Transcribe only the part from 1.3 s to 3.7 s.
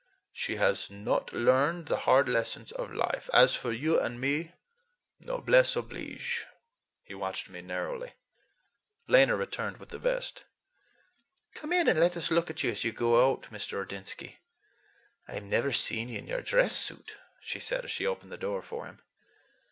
learned the hard lessons of life. As